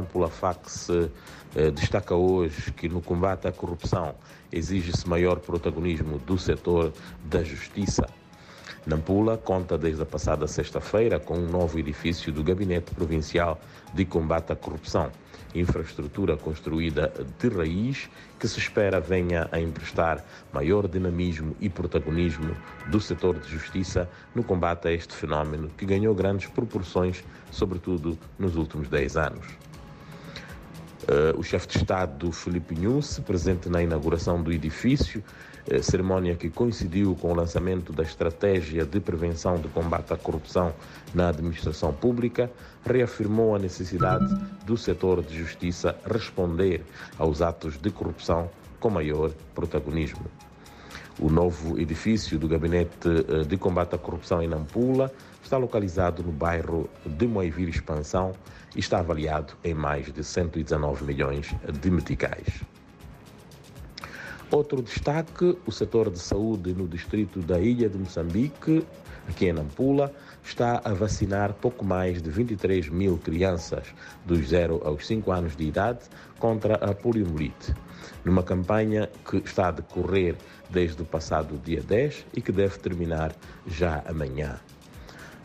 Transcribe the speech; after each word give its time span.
Ampula 0.00 0.28
Fax 0.28 0.88
eh, 1.54 1.70
destaca 1.70 2.14
hoje 2.14 2.72
que 2.72 2.88
no 2.88 3.02
combate 3.02 3.46
à 3.46 3.52
corrupção 3.52 4.14
exige-se 4.50 5.08
maior 5.08 5.38
protagonismo 5.38 6.18
do 6.18 6.38
setor 6.38 6.92
da 7.24 7.42
justiça. 7.42 8.08
Nampula 8.84 9.38
conta 9.38 9.78
desde 9.78 10.02
a 10.02 10.06
passada 10.06 10.48
sexta-feira 10.48 11.20
com 11.20 11.38
um 11.38 11.48
novo 11.48 11.78
edifício 11.78 12.32
do 12.32 12.42
Gabinete 12.42 12.92
Provincial 12.92 13.60
de 13.94 14.04
Combate 14.04 14.52
à 14.52 14.56
Corrupção, 14.56 15.12
infraestrutura 15.54 16.36
construída 16.36 17.12
de 17.38 17.48
raiz 17.48 18.10
que 18.40 18.48
se 18.48 18.58
espera 18.58 18.98
venha 18.98 19.48
a 19.52 19.60
emprestar 19.60 20.24
maior 20.52 20.88
dinamismo 20.88 21.54
e 21.60 21.68
protagonismo 21.68 22.56
do 22.88 23.00
setor 23.00 23.38
de 23.38 23.48
justiça 23.48 24.10
no 24.34 24.42
combate 24.42 24.88
a 24.88 24.92
este 24.92 25.14
fenómeno 25.14 25.70
que 25.76 25.86
ganhou 25.86 26.12
grandes 26.12 26.48
proporções, 26.48 27.22
sobretudo 27.52 28.18
nos 28.36 28.56
últimos 28.56 28.88
10 28.88 29.16
anos. 29.16 29.46
Uh, 31.02 31.36
o 31.36 31.42
chefe 31.42 31.66
de 31.66 31.78
Estado, 31.78 32.30
Felipe 32.30 32.76
Nunes, 32.76 33.18
presente 33.18 33.68
na 33.68 33.82
inauguração 33.82 34.40
do 34.40 34.52
edifício, 34.52 35.22
uh, 35.66 35.82
cerimónia 35.82 36.36
que 36.36 36.48
coincidiu 36.48 37.16
com 37.16 37.32
o 37.32 37.34
lançamento 37.34 37.92
da 37.92 38.04
Estratégia 38.04 38.86
de 38.86 39.00
Prevenção 39.00 39.60
de 39.60 39.66
Combate 39.68 40.12
à 40.12 40.16
Corrupção 40.16 40.72
na 41.12 41.30
Administração 41.30 41.92
Pública, 41.92 42.48
reafirmou 42.86 43.56
a 43.56 43.58
necessidade 43.58 44.32
do 44.64 44.76
setor 44.76 45.24
de 45.24 45.36
justiça 45.36 45.96
responder 46.08 46.84
aos 47.18 47.42
atos 47.42 47.76
de 47.76 47.90
corrupção 47.90 48.48
com 48.78 48.88
maior 48.88 49.32
protagonismo. 49.56 50.24
O 51.18 51.28
novo 51.28 51.78
edifício 51.78 52.38
do 52.38 52.48
Gabinete 52.48 53.08
uh, 53.08 53.44
de 53.44 53.56
Combate 53.56 53.94
à 53.94 53.98
Corrupção 53.98 54.42
em 54.42 54.48
Nampula 54.48 55.12
está 55.42 55.56
localizado 55.56 56.22
no 56.22 56.32
bairro 56.32 56.88
de 57.04 57.26
Moivir 57.26 57.68
Expansão 57.68 58.32
e 58.74 58.80
está 58.80 59.00
avaliado 59.00 59.54
em 59.62 59.74
mais 59.74 60.10
de 60.12 60.24
119 60.24 61.04
milhões 61.04 61.54
de 61.80 61.90
meticais. 61.90 62.62
Outro 64.50 64.82
destaque, 64.82 65.56
o 65.66 65.72
setor 65.72 66.10
de 66.10 66.18
saúde 66.18 66.74
no 66.74 66.86
distrito 66.86 67.40
da 67.40 67.58
Ilha 67.58 67.88
de 67.88 67.98
Moçambique, 67.98 68.84
aqui 69.28 69.46
em 69.46 69.52
Nampula, 69.52 70.12
está 70.44 70.80
a 70.84 70.92
vacinar 70.92 71.52
pouco 71.54 71.84
mais 71.84 72.20
de 72.20 72.30
23 72.30 72.88
mil 72.88 73.18
crianças 73.18 73.86
dos 74.24 74.48
0 74.48 74.80
aos 74.84 75.06
5 75.06 75.30
anos 75.30 75.56
de 75.56 75.64
idade 75.64 76.00
contra 76.38 76.74
a 76.76 76.94
poliomielite, 76.94 77.74
numa 78.24 78.42
campanha 78.42 79.08
que 79.28 79.38
está 79.38 79.68
a 79.68 79.72
decorrer 79.72 80.36
desde 80.70 81.02
o 81.02 81.04
passado 81.04 81.60
dia 81.64 81.82
10 81.82 82.26
e 82.34 82.40
que 82.40 82.52
deve 82.52 82.78
terminar 82.78 83.34
já 83.66 84.02
amanhã. 84.06 84.58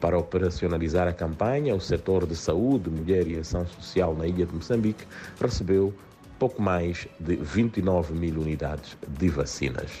Para 0.00 0.18
operacionalizar 0.18 1.06
a 1.06 1.12
campanha, 1.12 1.76
o 1.76 1.80
setor 1.80 2.26
de 2.26 2.34
saúde, 2.34 2.90
mulher 2.90 3.26
e 3.28 3.38
ação 3.38 3.64
social 3.66 4.16
na 4.16 4.26
ilha 4.26 4.44
de 4.44 4.52
Moçambique 4.52 5.06
recebeu 5.40 5.94
pouco 6.40 6.60
mais 6.60 7.06
de 7.20 7.36
29 7.36 8.12
mil 8.12 8.40
unidades 8.40 8.96
de 9.06 9.28
vacinas. 9.28 9.92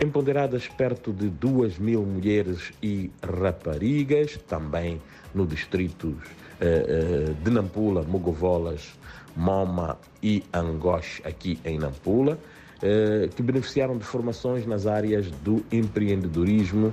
Empoderadas 0.00 0.66
perto 0.68 1.12
de 1.12 1.28
2 1.28 1.78
mil 1.78 2.02
mulheres 2.02 2.72
e 2.82 3.10
raparigas, 3.22 4.36
também 4.48 5.00
no 5.34 5.46
distrito 5.46 6.16
eh, 6.60 7.32
de 7.42 7.50
Nampula, 7.50 8.02
Mogovolas, 8.02 8.98
Moma 9.36 9.98
e 10.22 10.42
Angoche, 10.52 11.22
aqui 11.24 11.58
em 11.64 11.78
Nampula, 11.78 12.38
eh, 12.82 13.28
que 13.36 13.42
beneficiaram 13.42 13.96
de 13.96 14.04
formações 14.04 14.66
nas 14.66 14.86
áreas 14.86 15.30
do 15.44 15.64
empreendedorismo 15.70 16.92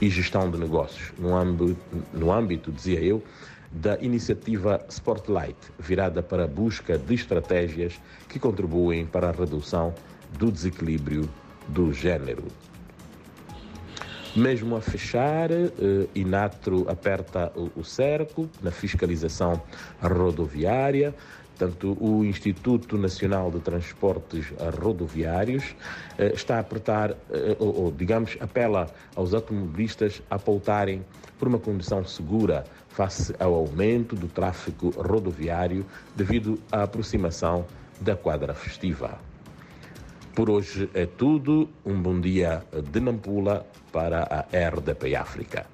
e 0.00 0.08
gestão 0.08 0.50
de 0.50 0.58
negócios, 0.58 1.12
no 1.18 1.36
âmbito, 1.36 1.76
no 2.12 2.32
âmbito, 2.32 2.72
dizia 2.72 3.00
eu, 3.00 3.22
da 3.70 3.98
iniciativa 4.00 4.84
Spotlight, 4.88 5.58
virada 5.78 6.22
para 6.22 6.44
a 6.44 6.48
busca 6.48 6.96
de 6.96 7.14
estratégias 7.14 8.00
que 8.28 8.38
contribuem 8.38 9.04
para 9.04 9.28
a 9.28 9.32
redução 9.32 9.94
do 10.38 10.50
desequilíbrio 10.50 11.28
do 11.68 11.92
género. 11.92 12.44
Mesmo 14.34 14.76
a 14.76 14.80
fechar, 14.80 15.50
eh, 15.50 15.66
Inatro 16.14 16.88
aperta 16.88 17.52
o 17.56 17.82
cerco 17.82 18.48
na 18.62 18.70
fiscalização 18.70 19.60
rodoviária, 20.00 21.14
Portanto, 21.58 21.96
o 22.00 22.24
Instituto 22.24 22.96
Nacional 22.96 23.50
de 23.50 23.58
Transportes 23.58 24.46
Rodoviários 24.80 25.74
eh, 26.16 26.30
está 26.32 26.58
a 26.58 26.60
apertar, 26.60 27.10
eh, 27.10 27.56
ou, 27.58 27.90
digamos, 27.90 28.36
apela 28.38 28.86
aos 29.16 29.34
automobilistas 29.34 30.22
a 30.30 30.38
pautarem 30.38 31.04
por 31.36 31.48
uma 31.48 31.58
condição 31.58 32.04
segura 32.04 32.64
face 32.90 33.34
ao 33.40 33.54
aumento 33.54 34.14
do 34.14 34.28
tráfego 34.28 34.90
rodoviário 34.90 35.84
devido 36.14 36.60
à 36.70 36.84
aproximação 36.84 37.66
da 38.00 38.14
quadra 38.14 38.54
festiva. 38.54 39.18
Por 40.38 40.50
hoje 40.50 40.88
é 40.94 41.04
tudo. 41.04 41.68
Um 41.84 42.00
bom 42.00 42.20
dia 42.20 42.62
de 42.92 43.00
Nampula 43.00 43.66
para 43.90 44.22
a 44.22 44.68
RDP 44.68 45.16
África. 45.16 45.66